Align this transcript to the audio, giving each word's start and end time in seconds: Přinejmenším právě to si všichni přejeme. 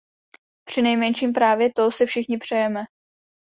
Přinejmenším 0.63 1.33
právě 1.33 1.73
to 1.73 1.91
si 1.91 2.05
všichni 2.05 2.37
přejeme. 2.37 2.81